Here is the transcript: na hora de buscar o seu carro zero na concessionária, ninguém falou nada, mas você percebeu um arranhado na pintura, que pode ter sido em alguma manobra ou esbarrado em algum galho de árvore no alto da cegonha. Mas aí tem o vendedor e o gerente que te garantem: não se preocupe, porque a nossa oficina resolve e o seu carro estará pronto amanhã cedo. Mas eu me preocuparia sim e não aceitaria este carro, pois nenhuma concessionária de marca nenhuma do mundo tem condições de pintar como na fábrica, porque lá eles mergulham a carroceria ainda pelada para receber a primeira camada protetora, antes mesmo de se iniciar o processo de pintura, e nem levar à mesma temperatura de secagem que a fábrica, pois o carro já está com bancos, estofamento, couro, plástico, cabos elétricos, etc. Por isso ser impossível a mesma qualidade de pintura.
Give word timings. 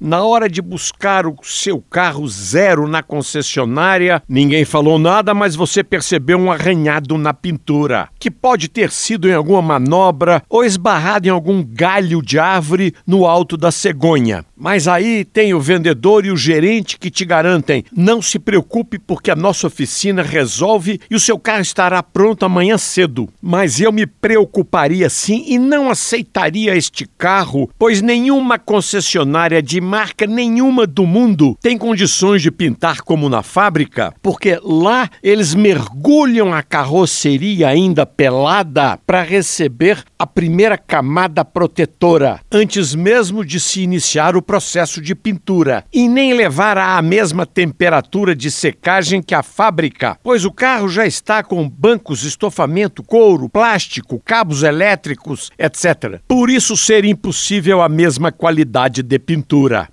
na 0.00 0.22
hora 0.22 0.48
de 0.48 0.62
buscar 0.62 1.26
o 1.26 1.36
seu 1.42 1.80
carro 1.80 2.26
zero 2.26 2.88
na 2.88 3.02
concessionária, 3.02 4.22
ninguém 4.28 4.64
falou 4.64 4.98
nada, 4.98 5.34
mas 5.34 5.54
você 5.54 5.84
percebeu 5.84 6.38
um 6.38 6.50
arranhado 6.50 7.18
na 7.18 7.34
pintura, 7.34 8.08
que 8.18 8.30
pode 8.30 8.68
ter 8.68 8.90
sido 8.90 9.28
em 9.28 9.34
alguma 9.34 9.60
manobra 9.60 10.42
ou 10.48 10.64
esbarrado 10.64 11.28
em 11.28 11.30
algum 11.30 11.62
galho 11.62 12.22
de 12.22 12.38
árvore 12.38 12.94
no 13.06 13.26
alto 13.26 13.56
da 13.56 13.70
cegonha. 13.70 14.44
Mas 14.60 14.86
aí 14.86 15.24
tem 15.24 15.54
o 15.54 15.60
vendedor 15.60 16.26
e 16.26 16.30
o 16.30 16.36
gerente 16.36 16.98
que 16.98 17.10
te 17.10 17.24
garantem: 17.24 17.82
não 17.96 18.20
se 18.20 18.38
preocupe, 18.38 18.98
porque 18.98 19.30
a 19.30 19.34
nossa 19.34 19.66
oficina 19.66 20.22
resolve 20.22 21.00
e 21.10 21.14
o 21.14 21.20
seu 21.20 21.38
carro 21.38 21.62
estará 21.62 22.02
pronto 22.02 22.44
amanhã 22.44 22.76
cedo. 22.76 23.26
Mas 23.40 23.80
eu 23.80 23.90
me 23.90 24.06
preocuparia 24.06 25.08
sim 25.08 25.44
e 25.46 25.58
não 25.58 25.88
aceitaria 25.88 26.76
este 26.76 27.06
carro, 27.16 27.70
pois 27.78 28.02
nenhuma 28.02 28.58
concessionária 28.58 29.62
de 29.62 29.80
marca 29.80 30.26
nenhuma 30.26 30.86
do 30.86 31.06
mundo 31.06 31.56
tem 31.62 31.78
condições 31.78 32.42
de 32.42 32.50
pintar 32.50 33.00
como 33.00 33.30
na 33.30 33.42
fábrica, 33.42 34.12
porque 34.20 34.60
lá 34.62 35.08
eles 35.22 35.54
mergulham 35.54 36.52
a 36.52 36.62
carroceria 36.62 37.68
ainda 37.68 38.04
pelada 38.04 38.98
para 39.06 39.22
receber 39.22 40.04
a 40.18 40.26
primeira 40.26 40.76
camada 40.76 41.42
protetora, 41.46 42.40
antes 42.52 42.94
mesmo 42.94 43.42
de 43.42 43.58
se 43.58 43.80
iniciar 43.80 44.36
o 44.36 44.42
processo 44.50 45.00
de 45.00 45.14
pintura, 45.14 45.84
e 45.92 46.08
nem 46.08 46.34
levar 46.34 46.76
à 46.76 47.00
mesma 47.00 47.46
temperatura 47.46 48.34
de 48.34 48.50
secagem 48.50 49.22
que 49.22 49.32
a 49.32 49.44
fábrica, 49.44 50.18
pois 50.24 50.44
o 50.44 50.50
carro 50.50 50.88
já 50.88 51.06
está 51.06 51.40
com 51.40 51.68
bancos, 51.68 52.24
estofamento, 52.24 53.00
couro, 53.00 53.48
plástico, 53.48 54.20
cabos 54.24 54.64
elétricos, 54.64 55.52
etc. 55.56 56.20
Por 56.26 56.50
isso 56.50 56.76
ser 56.76 57.04
impossível 57.04 57.80
a 57.80 57.88
mesma 57.88 58.32
qualidade 58.32 59.04
de 59.04 59.20
pintura. 59.20 59.88